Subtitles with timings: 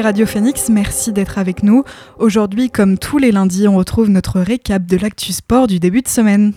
[0.00, 1.82] Radio Phoenix, merci d'être avec nous.
[2.18, 6.08] Aujourd'hui, comme tous les lundis, on retrouve notre récap de l'actu sport du début de
[6.08, 6.52] semaine.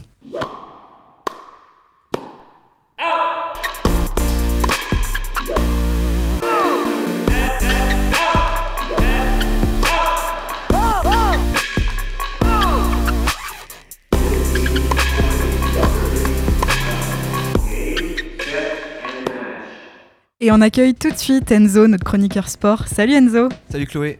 [20.49, 22.87] Et on accueille tout de suite Enzo, notre chroniqueur sport.
[22.87, 24.17] Salut Enzo Salut Chloé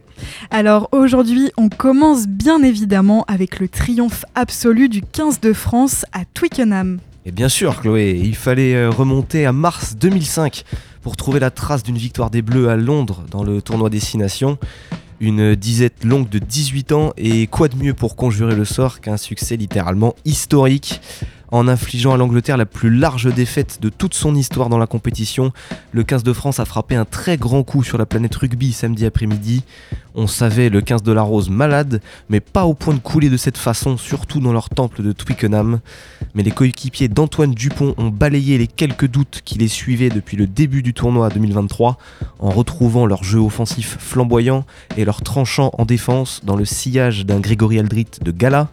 [0.52, 6.20] Alors aujourd'hui, on commence bien évidemment avec le triomphe absolu du 15 de France à
[6.32, 7.00] Twickenham.
[7.26, 10.62] Et bien sûr Chloé, il fallait euh, remonter à mars 2005
[11.02, 14.56] pour trouver la trace d'une victoire des Bleus à Londres dans le tournoi Destination.
[15.18, 19.16] Une disette longue de 18 ans et quoi de mieux pour conjurer le sort qu'un
[19.16, 21.00] succès littéralement historique?
[21.50, 25.52] En infligeant à l'Angleterre la plus large défaite de toute son histoire dans la compétition,
[25.92, 29.06] le 15 de France a frappé un très grand coup sur la planète rugby samedi
[29.06, 29.64] après-midi.
[30.14, 33.36] On savait le 15 de la Rose malade, mais pas au point de couler de
[33.36, 35.80] cette façon, surtout dans leur temple de Twickenham.
[36.34, 40.46] Mais les coéquipiers d'Antoine Dupont ont balayé les quelques doutes qui les suivaient depuis le
[40.46, 41.96] début du tournoi 2023,
[42.40, 44.64] en retrouvant leur jeu offensif flamboyant
[44.96, 48.68] et leur tranchant en défense dans le sillage d'un Grégory Aldrit de gala.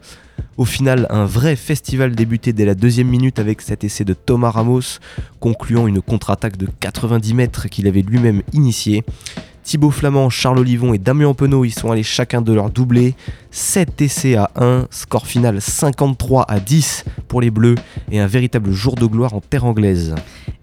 [0.58, 4.52] Au final, un vrai festival débuté dès la deuxième minute avec cet essai de Thomas
[4.52, 5.00] Ramos,
[5.40, 9.04] concluant une contre-attaque de 90 mètres qu'il avait lui-même initié.
[9.68, 13.16] Thibaut Flamand, Charles Olivon et Damien Penaud y sont allés chacun de leur doublé.
[13.52, 17.76] 7 essais à 1, score final 53 à 10 pour les Bleus
[18.10, 20.16] et un véritable jour de gloire en terre anglaise.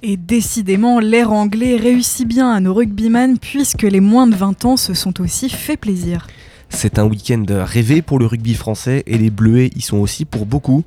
[0.02, 4.76] Et décidément, l'air anglais réussit bien à nos rugbyman puisque les moins de 20 ans
[4.78, 6.26] se sont aussi fait plaisir.
[6.74, 10.44] C'est un week-end rêvé pour le rugby français et les Bleuets y sont aussi pour
[10.44, 10.84] beaucoup.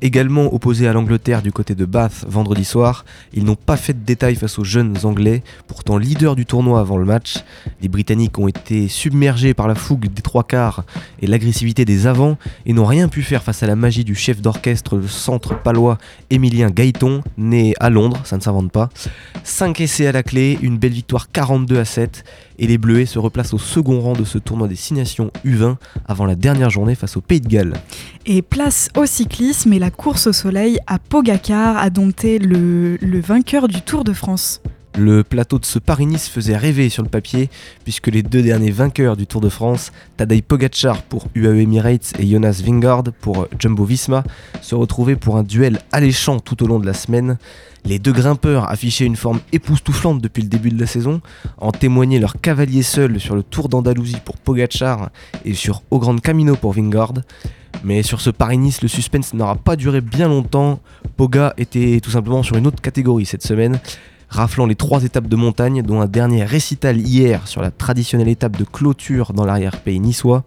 [0.00, 4.04] Également opposés à l'Angleterre du côté de Bath vendredi soir, ils n'ont pas fait de
[4.04, 7.36] détails face aux jeunes Anglais, pourtant leaders du tournoi avant le match.
[7.80, 10.84] Les Britanniques ont été submergés par la fougue des trois quarts
[11.20, 14.40] et l'agressivité des avants et n'ont rien pu faire face à la magie du chef
[14.40, 15.98] d'orchestre centre palois
[16.30, 18.88] Émilien Gaëton, né à Londres, ça ne s'invente pas.
[19.44, 22.24] 5 essais à la clé, une belle victoire 42 à 7
[22.58, 26.26] et les Bleuets se replacent au second rang de ce tournoi des signations U20 avant
[26.26, 27.74] la dernière journée face au Pays de Galles.
[28.24, 33.20] Et place au cyclisme et la course au soleil à Pogacar a dompté le, le
[33.20, 34.60] vainqueur du Tour de France.
[34.98, 37.50] Le plateau de ce Paris-Nice faisait rêver sur le papier,
[37.84, 42.26] puisque les deux derniers vainqueurs du Tour de France, Tadej Pogacar pour UAE Emirates et
[42.26, 44.24] Jonas Vingard pour Jumbo Visma,
[44.62, 47.36] se retrouvaient pour un duel alléchant tout au long de la semaine.
[47.84, 51.20] Les deux grimpeurs affichaient une forme époustouflante depuis le début de la saison,
[51.58, 55.10] en témoignait leur cavalier seul sur le Tour d'Andalousie pour Pogacar
[55.44, 57.12] et sur Au Grand Camino pour Vingard.
[57.84, 60.80] Mais sur ce Paris-Nice, le suspense n'aura pas duré bien longtemps.
[61.18, 63.78] Poga était tout simplement sur une autre catégorie cette semaine
[64.28, 68.56] raflant les trois étapes de montagne, dont un dernier récital hier sur la traditionnelle étape
[68.56, 70.44] de clôture dans l'arrière-pays niçois.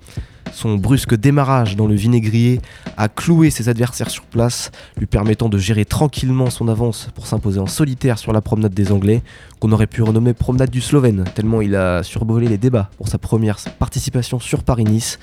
[0.51, 2.59] Son brusque démarrage dans le vinaigrier
[2.97, 7.59] a cloué ses adversaires sur place, lui permettant de gérer tranquillement son avance pour s'imposer
[7.59, 9.21] en solitaire sur la promenade des Anglais,
[9.59, 13.19] qu'on aurait pu renommer promenade du Slovène, tellement il a survolé les débats pour sa
[13.19, 15.19] première participation sur Paris-Nice.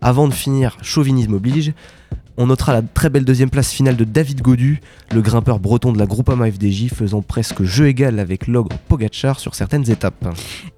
[0.00, 1.72] Avant de finir, chauvinisme oblige,
[2.36, 4.80] on notera la très belle deuxième place finale de David Godu,
[5.12, 9.54] le grimpeur breton de la Groupama FDJ, faisant presque jeu égal avec l'ogre Pogachar sur
[9.54, 10.26] certaines étapes.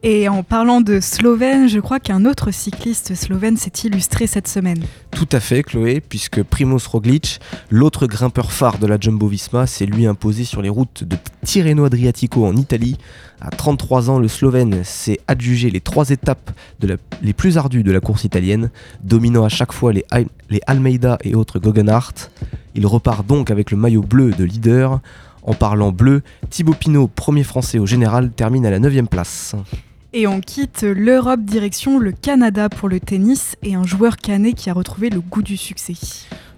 [0.02, 4.82] Et en parlant de Slovène, je crois qu'un autre cycliste slovène s'est illustré cette semaine.
[5.12, 7.40] Tout à fait, Chloé, puisque Primoz Roglic,
[7.70, 11.86] l'autre grimpeur phare de la Jumbo Visma, s'est lui imposé sur les routes de Tirreno
[11.86, 12.98] Adriatico en Italie.
[13.40, 16.50] À 33 ans, le Slovène s'est adjugé les trois étapes
[17.22, 18.70] les plus ardues de la course italienne,
[19.02, 20.04] dominant à chaque fois les,
[20.48, 21.45] les Almeida et autres
[22.74, 25.00] Il repart donc avec le maillot bleu de leader.
[25.42, 29.54] En parlant bleu, Thibaut Pinot, premier français au général, termine à la 9 place.
[30.12, 34.70] Et on quitte l'Europe direction le Canada pour le tennis et un joueur canet qui
[34.70, 35.94] a retrouvé le goût du succès.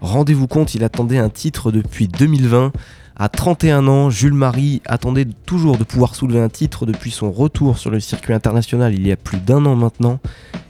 [0.01, 2.73] Rendez-vous compte, il attendait un titre depuis 2020.
[3.21, 7.77] À 31 ans, Jules Marie attendait toujours de pouvoir soulever un titre depuis son retour
[7.77, 10.21] sur le circuit international il y a plus d'un an maintenant.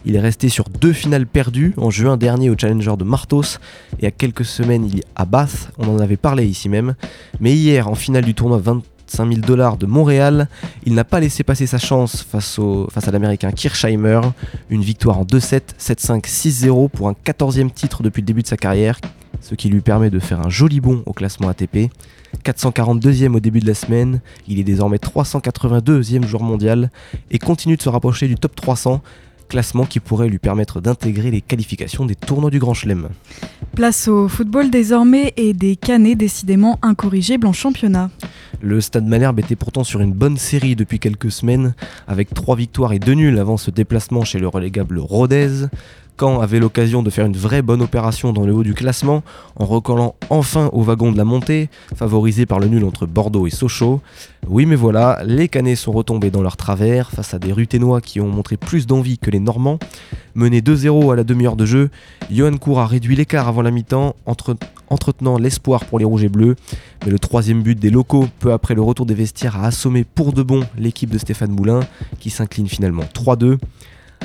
[0.07, 3.59] Il est resté sur deux finales perdues, en juin dernier au Challenger de Martos
[4.01, 6.95] et à quelques semaines à Bath, on en avait parlé ici même.
[7.39, 10.49] Mais hier, en finale du tournoi 25 000 dollars de Montréal,
[10.85, 14.23] il n'a pas laissé passer sa chance face, à l'américain Kirchheimer.
[14.71, 18.57] Une victoire en 2-7, 7-5, 6-0 pour un 14e titre depuis le début de sa
[18.57, 18.99] carrière,
[19.41, 21.91] ce qui lui permet de faire un joli bond au classement ATP.
[22.45, 26.91] 442e au début de la semaine, il est désormais 382e joueur mondial
[27.31, 29.03] et continue de se rapprocher du top 300
[29.49, 33.09] classement qui pourrait lui permettre d'intégrer les qualifications des tournois du Grand Chelem.
[33.75, 38.11] Place au football désormais et des Canets décidément incorrigibles en championnat.
[38.61, 41.75] Le Stade Malherbe était pourtant sur une bonne série depuis quelques semaines,
[42.07, 45.67] avec 3 victoires et 2 nuls avant ce déplacement chez le relégable Rodez.
[46.21, 49.23] Avait l'occasion de faire une vraie bonne opération dans le haut du classement
[49.55, 53.51] en recollant enfin au wagon de la montée, favorisé par le nul entre Bordeaux et
[53.51, 54.01] Sochaux.
[54.49, 58.21] Oui mais voilà, les Canets sont retombés dans leur travers face à des Ruténois qui
[58.21, 59.79] ont montré plus d'envie que les Normands.
[60.35, 61.89] Mené 2-0 à la demi-heure de jeu,
[62.33, 64.17] Johan Cour a réduit l'écart avant la mi-temps,
[64.89, 66.57] entretenant l'espoir pour les Rouges et Bleus.
[67.05, 70.33] Mais le troisième but des locaux, peu après le retour des vestiaires, a assommé pour
[70.33, 71.81] de bon l'équipe de Stéphane Moulin,
[72.19, 73.59] qui s'incline finalement 3-2.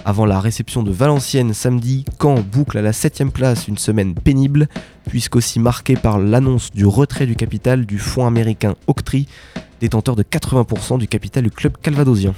[0.06, 4.68] Avant la réception de Valenciennes samedi, Caen boucle à la 7ème place une semaine pénible,
[5.08, 9.28] puisqu'aussi marquée par l'annonce du retrait du capital du fonds américain Octree,
[9.80, 12.34] détenteur de 80% du capital du club calvadosien.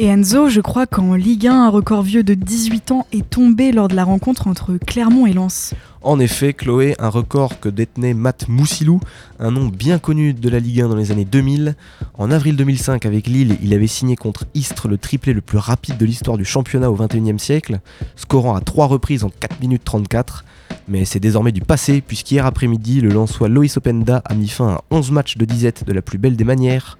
[0.00, 3.72] Et Enzo, je crois qu'en Ligue 1, un record vieux de 18 ans est tombé
[3.72, 5.74] lors de la rencontre entre Clermont et Lens.
[6.02, 9.00] En effet, Chloé, un record que détenait Matt Moussilou,
[9.40, 11.74] un nom bien connu de la Ligue 1 dans les années 2000.
[12.16, 15.96] En avril 2005, avec Lille, il avait signé contre Istres le triplé le plus rapide
[15.96, 17.80] de l'histoire du championnat au XXIe siècle,
[18.14, 20.44] scorant à 3 reprises en 4 minutes 34.
[20.86, 24.80] Mais c'est désormais du passé, puisqu'hier après-midi, le Lensois Loïs Openda a mis fin à
[24.92, 26.98] 11 matchs de disette de la plus belle des manières.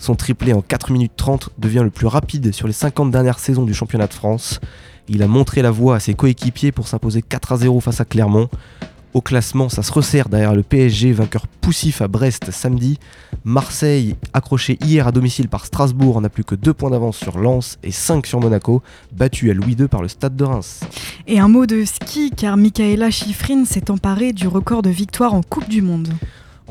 [0.00, 3.64] Son triplé en 4 minutes 30 devient le plus rapide sur les 50 dernières saisons
[3.64, 4.58] du championnat de France.
[5.08, 8.06] Il a montré la voie à ses coéquipiers pour s'imposer 4 à 0 face à
[8.06, 8.48] Clermont.
[9.12, 12.98] Au classement, ça se resserre derrière le PSG, vainqueur poussif à Brest samedi.
[13.44, 17.78] Marseille, accroché hier à domicile par Strasbourg, n'a plus que 2 points d'avance sur Lens
[17.82, 18.82] et 5 sur Monaco,
[19.12, 20.80] battu à Louis II par le Stade de Reims.
[21.26, 25.42] Et un mot de ski, car Michaela Schifrin s'est emparée du record de victoire en
[25.42, 26.08] Coupe du Monde.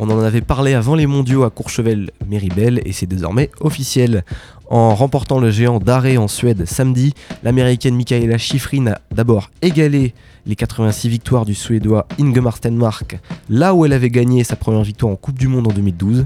[0.01, 4.23] On en avait parlé avant les mondiaux à Courchevel, Méribel, et c'est désormais officiel.
[4.69, 7.13] En remportant le géant d'arrêt en Suède samedi,
[7.43, 10.13] l'américaine Michaela Schifrin a d'abord égalé
[10.45, 13.19] les 86 victoires du suédois Ingemar Stenmark,
[13.49, 16.23] là où elle avait gagné sa première victoire en Coupe du Monde en 2012.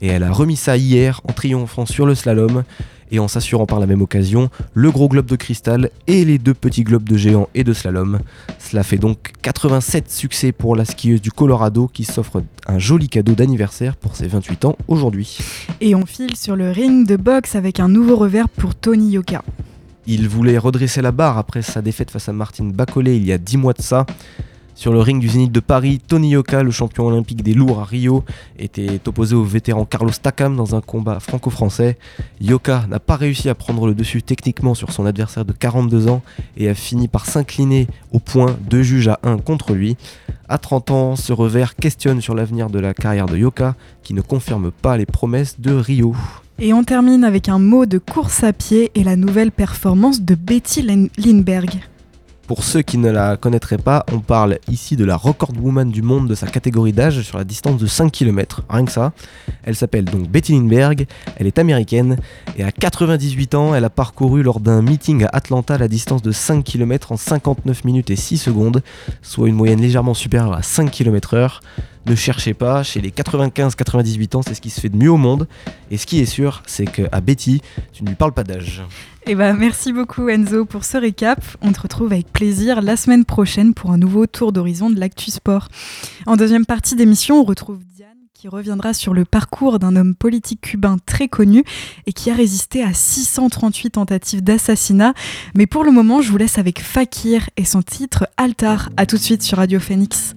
[0.00, 2.62] Et elle a remis ça hier en triomphant sur le slalom
[3.10, 6.54] et en s'assurant par la même occasion le gros globe de cristal et les deux
[6.54, 8.18] petits globes de géant et de slalom.
[8.58, 13.32] Cela fait donc 87 succès pour la skieuse du Colorado qui s'offre un joli cadeau
[13.32, 15.38] d'anniversaire pour ses 28 ans aujourd'hui.
[15.80, 19.42] Et on file sur le ring de boxe avec un nouveau revers pour Tony Yoka.
[20.06, 23.38] Il voulait redresser la barre après sa défaite face à Martine Bacolé il y a
[23.38, 24.06] 10 mois de ça.
[24.78, 27.84] Sur le ring du Zénith de Paris, Tony Yoka, le champion olympique des lourds à
[27.84, 28.22] Rio,
[28.60, 31.98] était opposé au vétéran Carlos Takam dans un combat franco-français.
[32.40, 36.22] Yoka n'a pas réussi à prendre le dessus techniquement sur son adversaire de 42 ans
[36.56, 39.96] et a fini par s'incliner au point de juge à 1 contre lui.
[40.48, 43.74] À 30 ans, ce revers questionne sur l'avenir de la carrière de Yoka,
[44.04, 46.14] qui ne confirme pas les promesses de Rio.
[46.60, 50.36] Et on termine avec un mot de course à pied et la nouvelle performance de
[50.36, 51.80] Betty Lindbergh.
[52.48, 56.00] Pour ceux qui ne la connaîtraient pas, on parle ici de la record woman du
[56.00, 59.12] monde de sa catégorie d'âge sur la distance de 5 km, rien que ça.
[59.64, 61.06] Elle s'appelle donc Betty Lindbergh,
[61.36, 62.16] elle est américaine
[62.56, 66.32] et à 98 ans, elle a parcouru lors d'un meeting à Atlanta la distance de
[66.32, 68.82] 5 km en 59 minutes et 6 secondes,
[69.20, 71.60] soit une moyenne légèrement supérieure à 5 km heure.
[72.06, 75.18] Ne cherchez pas, chez les 95-98 ans, c'est ce qui se fait de mieux au
[75.18, 75.46] monde.
[75.90, 77.60] Et ce qui est sûr, c'est qu'à Betty,
[77.92, 78.82] tu ne lui parles pas d'âge.
[79.30, 81.44] Eh ben, merci beaucoup Enzo pour ce récap.
[81.60, 85.30] On te retrouve avec plaisir la semaine prochaine pour un nouveau tour d'horizon de l'actu
[85.30, 85.68] sport.
[86.24, 90.62] En deuxième partie d'émission, on retrouve Diane qui reviendra sur le parcours d'un homme politique
[90.62, 91.62] cubain très connu
[92.06, 95.12] et qui a résisté à 638 tentatives d'assassinat.
[95.54, 98.88] Mais pour le moment, je vous laisse avec Fakir et son titre Altar.
[98.96, 100.34] A tout de suite sur Radio Phoenix.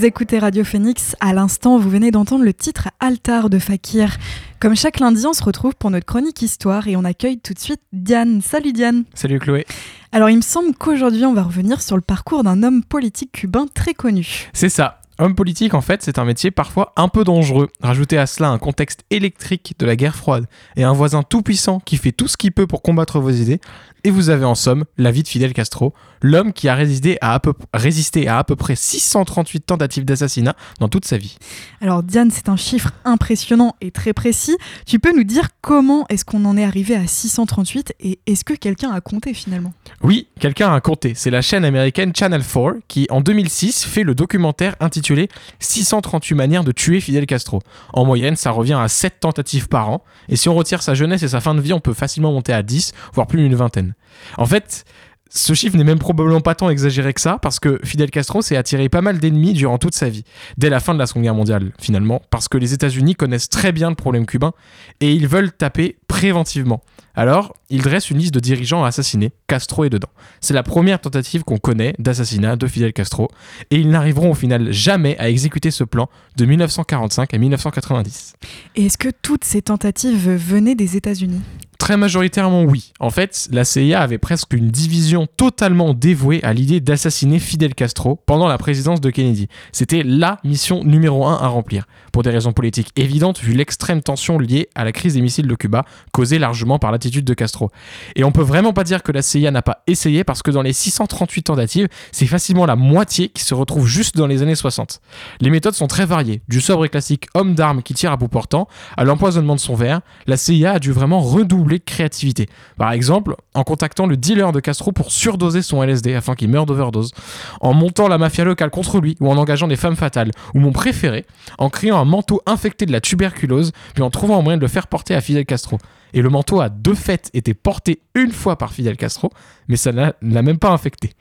[0.00, 1.14] Vous écoutez Radio Phoenix.
[1.20, 4.16] À l'instant, vous venez d'entendre le titre Altar de Fakir.
[4.58, 7.58] Comme chaque lundi, on se retrouve pour notre chronique histoire et on accueille tout de
[7.58, 8.40] suite Diane.
[8.40, 9.04] Salut Diane.
[9.12, 9.66] Salut Chloé.
[10.10, 13.66] Alors, il me semble qu'aujourd'hui, on va revenir sur le parcours d'un homme politique cubain
[13.74, 14.48] très connu.
[14.54, 15.02] C'est ça.
[15.18, 17.68] Homme politique, en fait, c'est un métier parfois un peu dangereux.
[17.82, 21.98] Rajoutez à cela un contexte électrique de la guerre froide et un voisin tout-puissant qui
[21.98, 23.60] fait tout ce qu'il peut pour combattre vos idées,
[24.04, 27.38] et vous avez en somme la vie de Fidel Castro, l'homme qui a résisté à,
[27.40, 31.36] peu, résisté à à peu près 638 tentatives d'assassinat dans toute sa vie.
[31.80, 34.56] Alors Diane, c'est un chiffre impressionnant et très précis.
[34.86, 38.54] Tu peux nous dire comment est-ce qu'on en est arrivé à 638 et est-ce que
[38.54, 39.72] quelqu'un a compté finalement?
[40.02, 41.14] Oui, quelqu'un a compté.
[41.14, 45.28] C'est la chaîne américaine Channel 4 qui, en 2006, fait le documentaire intitulé
[45.58, 47.60] 638 manières de tuer Fidel Castro.
[47.92, 50.04] En moyenne, ça revient à 7 tentatives par an.
[50.28, 52.52] Et si on retire sa jeunesse et sa fin de vie, on peut facilement monter
[52.52, 53.89] à 10, voire plus d'une vingtaine.
[54.36, 54.84] En fait,
[55.32, 58.56] ce chiffre n'est même probablement pas tant exagéré que ça, parce que Fidel Castro s'est
[58.56, 60.24] attiré pas mal d'ennemis durant toute sa vie,
[60.58, 63.70] dès la fin de la Seconde Guerre mondiale, finalement, parce que les États-Unis connaissent très
[63.70, 64.52] bien le problème cubain
[65.00, 66.82] et ils veulent taper préventivement.
[67.14, 70.08] Alors, ils dressent une liste de dirigeants à assassiner, Castro est dedans.
[70.40, 73.28] C'est la première tentative qu'on connaît d'assassinat de Fidel Castro,
[73.70, 78.34] et ils n'arriveront au final jamais à exécuter ce plan de 1945 à 1990.
[78.76, 81.42] Et est-ce que toutes ces tentatives venaient des États-Unis?
[81.90, 82.92] Très majoritairement oui.
[83.00, 88.14] En fait, la CIA avait presque une division totalement dévouée à l'idée d'assassiner Fidel Castro
[88.26, 89.48] pendant la présidence de Kennedy.
[89.72, 94.38] C'était la mission numéro un à remplir, pour des raisons politiques évidentes vu l'extrême tension
[94.38, 97.70] liée à la crise des missiles de Cuba, causée largement par l'attitude de Castro.
[98.14, 100.62] Et on peut vraiment pas dire que la CIA n'a pas essayé parce que dans
[100.62, 105.00] les 638 tentatives, c'est facilement la moitié qui se retrouve juste dans les années 60.
[105.40, 108.28] Les méthodes sont très variées, du sobre et classique homme d'armes qui tire à bout
[108.28, 112.48] portant à l'empoisonnement de son verre, la CIA a dû vraiment redoubler créativité.
[112.76, 116.66] Par exemple, en contactant le dealer de Castro pour surdoser son LSD afin qu'il meure
[116.66, 117.12] d'overdose,
[117.60, 120.72] en montant la mafia locale contre lui ou en engageant des femmes fatales, ou mon
[120.72, 121.26] préféré,
[121.58, 124.68] en créant un manteau infecté de la tuberculose puis en trouvant un moyen de le
[124.68, 125.78] faire porter à Fidel Castro.
[126.12, 129.30] Et le manteau a de fait été porté une fois par Fidel Castro,
[129.68, 131.12] mais ça ne l'a même pas infecté.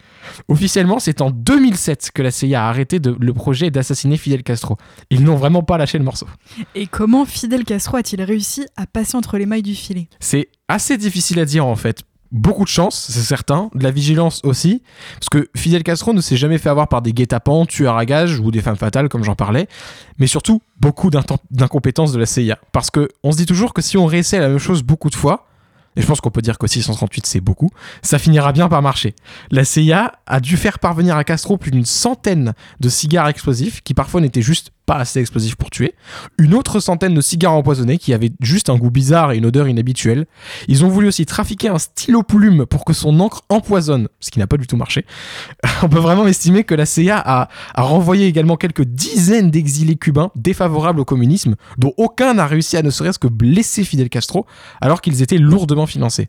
[0.48, 4.78] Officiellement, c'est en 2007 que la CIA a arrêté de, le projet d'assassiner Fidel Castro.
[5.10, 6.28] Ils n'ont vraiment pas lâché le morceau.
[6.76, 10.10] Et comment Fidel Castro a-t-il réussi à passer entre les mailles du filet?
[10.20, 14.42] C'est assez difficile à dire en fait beaucoup de chance, c'est certain, de la vigilance
[14.44, 18.06] aussi, parce que Fidel Castro ne s'est jamais fait avoir par des guet-apens, tueurs à
[18.06, 19.68] gages ou des femmes fatales, comme j'en parlais,
[20.20, 22.60] mais surtout beaucoup d'incompétence de la CIA.
[22.72, 25.16] Parce que on se dit toujours que si on réessaie la même chose beaucoup de
[25.16, 25.48] fois,
[25.96, 27.72] et je pense qu'on peut dire que 638 c'est beaucoup,
[28.04, 29.16] ça finira bien par marcher.
[29.50, 33.94] La CIA a dû faire parvenir à Castro plus d'une centaine de cigares explosifs qui
[33.94, 35.94] parfois n'étaient juste pas assez explosifs pour tuer,
[36.40, 39.68] une autre centaine de cigares empoisonnés qui avaient juste un goût bizarre et une odeur
[39.68, 40.26] inhabituelle.
[40.68, 44.40] Ils ont voulu aussi trafiquer un stylo plume pour que son encre empoisonne, ce qui
[44.40, 45.06] n'a pas du tout marché.
[45.84, 50.32] On peut vraiment estimer que la CIA a, a renvoyé également quelques dizaines d'exilés cubains
[50.36, 54.48] défavorables au communisme, dont aucun n'a réussi à ne serait-ce que blesser Fidel Castro,
[54.82, 56.26] alors qu'ils étaient lourdement financés.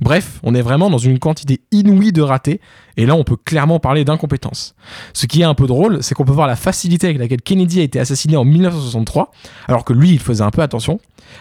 [0.00, 2.60] Bref, on est vraiment dans une quantité inouïe de ratés,
[2.96, 4.74] et là on peut clairement parler d'incompétence.
[5.12, 7.80] Ce qui est un peu drôle, c'est qu'on peut voir la facilité avec laquelle Kennedy
[7.80, 9.30] a été assassiné en 1963,
[9.68, 11.00] alors que lui il faisait un peu attention,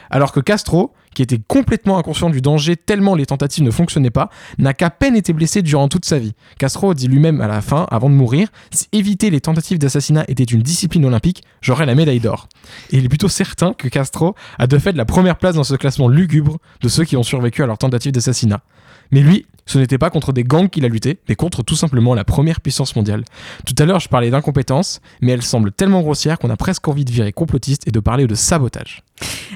[0.09, 4.29] alors que Castro, qui était complètement inconscient du danger tellement les tentatives ne fonctionnaient pas,
[4.57, 6.33] n'a qu'à peine été blessé durant toute sa vie.
[6.57, 10.43] Castro dit lui-même à la fin, avant de mourir, si éviter les tentatives d'assassinat était
[10.43, 12.47] une discipline olympique, j'aurais la médaille d'or.
[12.91, 15.75] Et il est plutôt certain que Castro a de fait la première place dans ce
[15.75, 18.61] classement lugubre de ceux qui ont survécu à leur tentative d'assassinat.
[19.11, 22.15] Mais lui, ce n'était pas contre des gangs qu'il a lutté, mais contre tout simplement
[22.15, 23.23] la première puissance mondiale.
[23.67, 27.05] Tout à l'heure, je parlais d'incompétence, mais elle semble tellement grossière qu'on a presque envie
[27.05, 29.03] de virer complotiste et de parler de sabotage.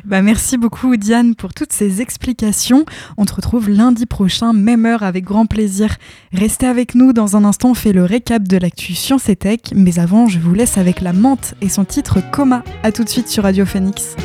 [0.05, 2.86] Bah merci beaucoup Diane pour toutes ces explications.
[3.17, 5.96] On te retrouve lundi prochain, même heure, avec grand plaisir.
[6.32, 9.62] Restez avec nous, dans un instant on fait le récap de l'actu Science et Tech,
[9.74, 12.63] mais avant je vous laisse avec la menthe et son titre Coma.
[12.84, 14.15] A tout de suite sur Radio Phoenix.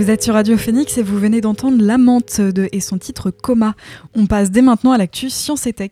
[0.00, 3.74] Vous êtes sur Radio Phoenix et vous venez d'entendre L'Amante de, et son titre Coma.
[4.14, 5.90] On passe dès maintenant à l'actu Science et Tech.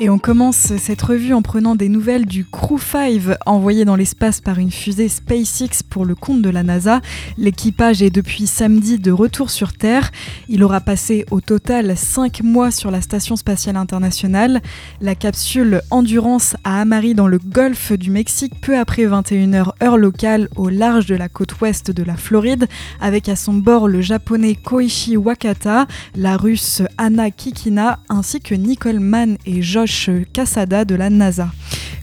[0.00, 4.40] Et on commence cette revue en prenant des nouvelles du Crew 5 envoyé dans l'espace
[4.40, 7.00] par une fusée SpaceX pour le compte de la NASA.
[7.36, 10.12] L'équipage est depuis samedi de retour sur Terre.
[10.48, 14.62] Il aura passé au total 5 mois sur la Station spatiale internationale.
[15.00, 20.48] La capsule Endurance a amarré dans le golfe du Mexique peu après 21h heure locale
[20.54, 22.68] au large de la côte ouest de la Floride
[23.00, 29.00] avec à son bord le japonais Koichi Wakata, la russe Anna Kikina ainsi que Nicole
[29.00, 29.87] Mann et Josh
[30.32, 31.50] Casada de la NASA.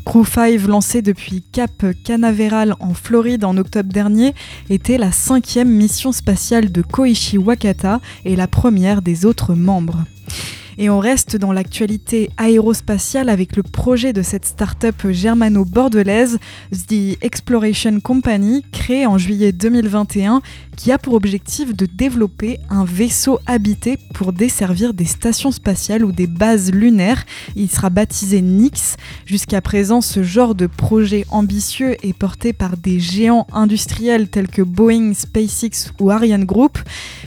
[0.05, 4.33] Crew 5, lancé depuis Cap Canaveral en Floride en octobre dernier,
[4.69, 10.05] était la cinquième mission spatiale de Koichi Wakata et la première des autres membres.
[10.77, 16.37] Et on reste dans l'actualité aérospatiale avec le projet de cette start-up germano-bordelaise,
[16.71, 20.41] The Exploration Company, créée en juillet 2021,
[20.75, 26.11] qui a pour objectif de développer un vaisseau habité pour desservir des stations spatiales ou
[26.11, 27.25] des bases lunaires.
[27.55, 28.97] Il sera baptisé Nix.
[29.25, 34.61] Jusqu'à présent, ce genre de projet ambitieux est porté par des géants industriels tels que
[34.61, 36.77] Boeing, SpaceX ou Ariane Group.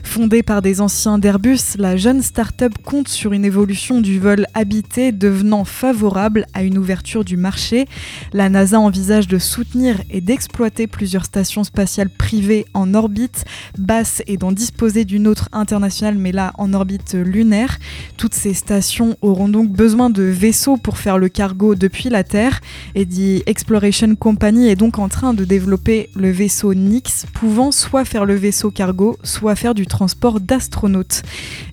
[0.02, 5.12] Fondée par des anciens d'Airbus, la jeune start-up compte sur une évolution du vol habité
[5.12, 7.86] devenant favorable à une ouverture du marché.
[8.32, 13.37] La NASA envisage de soutenir et d'exploiter plusieurs stations spatiales privées en orbite
[13.76, 17.78] basse et d'en disposer d'une autre internationale, mais là en orbite lunaire.
[18.16, 22.60] Toutes ces stations auront donc besoin de vaisseaux pour faire le cargo depuis la Terre.
[22.94, 28.04] Et The Exploration Company est donc en train de développer le vaisseau Nix, pouvant soit
[28.04, 31.22] faire le vaisseau cargo, soit faire du transport d'astronautes.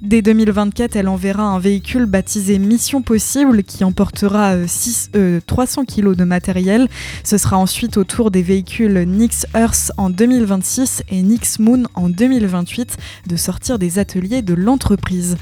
[0.02, 5.86] Dès 2024, elle enverra un véhicule baptisé Mission Possible qui emportera 6, euh, 300 euh,
[5.86, 6.88] kg de matériel.
[7.24, 12.10] Ce sera ensuite au tour des véhicules Nix Earth en 2026 et Nix Moon en
[12.10, 15.38] 2028 de sortir des ateliers de l'entreprise.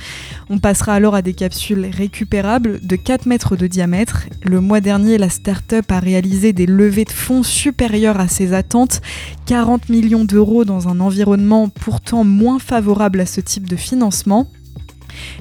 [0.49, 4.23] On passera alors à des capsules récupérables de 4 mètres de diamètre.
[4.43, 9.01] Le mois dernier, la start-up a réalisé des levées de fonds supérieures à ses attentes,
[9.45, 14.47] 40 millions d'euros dans un environnement pourtant moins favorable à ce type de financement.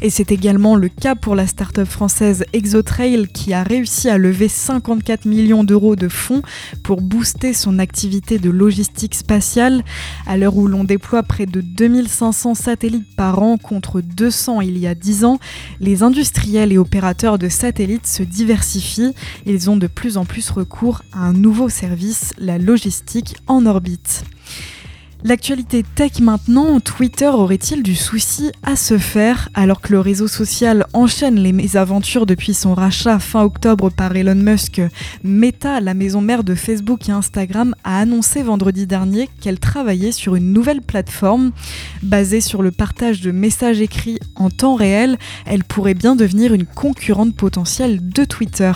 [0.01, 4.49] Et c'est également le cas pour la start-up française Exotrail qui a réussi à lever
[4.49, 6.43] 54 millions d'euros de fonds
[6.83, 9.85] pour booster son activité de logistique spatiale.
[10.27, 14.87] À l'heure où l'on déploie près de 2500 satellites par an contre 200 il y
[14.87, 15.39] a 10 ans,
[15.81, 19.15] les industriels et opérateurs de satellites se diversifient.
[19.47, 24.25] Ils ont de plus en plus recours à un nouveau service, la logistique en orbite.
[25.25, 30.85] L'actualité tech maintenant, Twitter aurait-il du souci à se faire alors que le réseau social
[30.95, 34.83] enchaîne les mésaventures depuis son rachat fin octobre par Elon Musk?
[35.23, 40.35] Meta, la maison mère de Facebook et Instagram, a annoncé vendredi dernier qu'elle travaillait sur
[40.35, 41.53] une nouvelle plateforme
[42.03, 45.19] basée sur le partage de messages écrits en temps réel.
[45.47, 48.73] Elle pourrait bien devenir une concurrente potentielle de Twitter.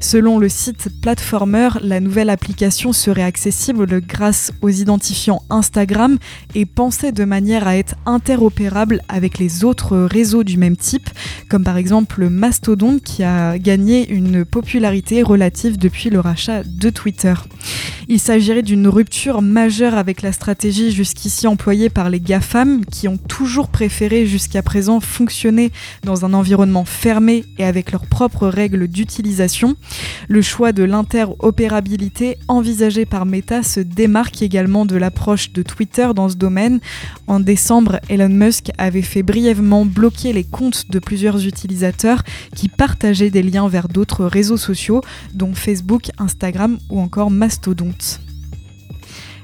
[0.00, 6.18] Selon le site Platformer, la nouvelle application serait accessible grâce aux identifiants Instagram Instagram
[6.56, 11.08] est pensé de manière à être interopérable avec les autres réseaux du même type,
[11.48, 17.34] comme par exemple Mastodon qui a gagné une popularité relative depuis le rachat de Twitter.
[18.10, 23.18] Il s'agirait d'une rupture majeure avec la stratégie jusqu'ici employée par les GAFAM qui ont
[23.18, 25.70] toujours préféré jusqu'à présent fonctionner
[26.04, 29.76] dans un environnement fermé et avec leurs propres règles d'utilisation.
[30.26, 36.28] Le choix de l'interopérabilité envisagé par Meta se démarque également de l'approche de Twitter dans
[36.28, 36.80] ce domaine.
[37.28, 42.24] En décembre, Elon Musk avait fait brièvement bloquer les comptes de plusieurs utilisateurs
[42.56, 45.02] qui partageaient des liens vers d'autres réseaux sociaux,
[45.34, 48.20] dont Facebook, Instagram ou encore Mastodonte.